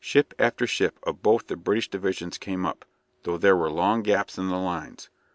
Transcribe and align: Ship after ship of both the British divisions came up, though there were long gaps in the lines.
Ship 0.03 0.33
after 0.39 0.65
ship 0.65 0.97
of 1.03 1.21
both 1.21 1.45
the 1.45 1.55
British 1.55 1.87
divisions 1.87 2.39
came 2.39 2.65
up, 2.65 2.85
though 3.21 3.37
there 3.37 3.55
were 3.55 3.69
long 3.69 4.01
gaps 4.01 4.35
in 4.39 4.47
the 4.47 4.57
lines. 4.57 5.11